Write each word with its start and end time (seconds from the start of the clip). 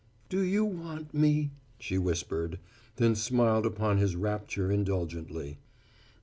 "Do 0.29 0.41
you 0.41 0.65
want 0.65 1.13
me?" 1.13 1.51
she 1.77 1.99
whispered; 1.99 2.57
then 2.95 3.13
smiled 3.13 3.67
upon 3.67 3.99
his 3.99 4.15
rapture 4.15 4.71
indulgently. 4.71 5.59